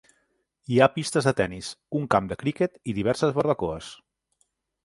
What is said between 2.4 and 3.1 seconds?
criquet i